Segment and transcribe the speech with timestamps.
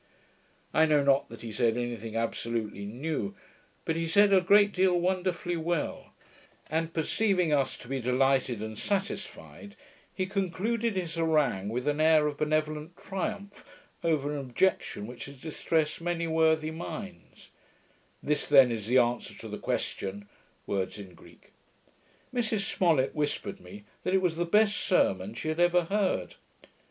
[0.73, 3.35] I know not that he said any thing absolutely new,
[3.85, 6.13] but he said a great deal wonderfully well;
[6.71, 9.75] and perceiving us to be delighted and satisfied,
[10.11, 13.63] he concluded his harangue with an air of benevolent triumph
[14.03, 17.51] over an objection which has distressed many worthy minds:
[18.23, 20.27] This then is the answer to the question,
[20.65, 21.51] [words in Greek]?'
[22.33, 26.37] Mrs Smollet whispered me, that it was the best sermon she had ever heard.